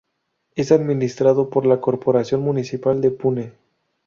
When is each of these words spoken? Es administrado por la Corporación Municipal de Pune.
Es 0.55 0.71
administrado 0.71 1.51
por 1.51 1.67
la 1.67 1.79
Corporación 1.79 2.41
Municipal 2.41 3.01
de 3.01 3.11
Pune. 3.11 3.53